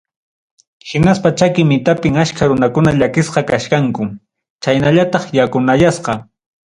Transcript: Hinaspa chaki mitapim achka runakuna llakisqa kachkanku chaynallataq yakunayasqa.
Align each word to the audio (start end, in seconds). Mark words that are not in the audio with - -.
Hinaspa 0.91 1.31
chaki 1.41 1.65
mitapim 1.71 2.15
achka 2.23 2.47
runakuna 2.51 2.91
llakisqa 2.99 3.41
kachkanku 3.51 4.03
chaynallataq 4.67 5.23
yakunayasqa. 5.41 6.13